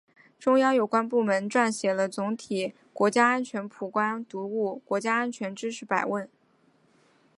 [0.39, 4.49] 中央有关部门组织编写了总体国家安全观普及读本——
[4.83, 6.25] 《国家安全知识百问》